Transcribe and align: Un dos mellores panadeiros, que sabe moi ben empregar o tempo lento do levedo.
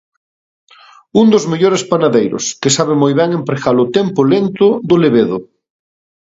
Un 1.19 1.25
dos 1.33 1.43
mellores 1.51 1.83
panadeiros, 1.91 2.45
que 2.61 2.69
sabe 2.77 2.93
moi 3.01 3.13
ben 3.19 3.29
empregar 3.39 3.75
o 3.83 3.91
tempo 3.97 4.19
lento 4.33 4.65
do 4.89 4.95
levedo. 5.03 5.37